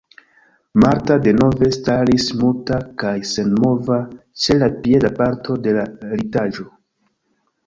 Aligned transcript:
Marta 0.83 1.17
denove 1.25 1.67
staris 1.75 2.25
muta 2.39 2.79
kaj 3.03 3.13
senmova 3.33 3.99
ĉe 4.47 4.57
la 4.65 4.71
pieda 4.81 5.13
parto 5.21 5.61
de 5.69 5.77
la 5.79 5.85
litaĵo. 6.17 6.69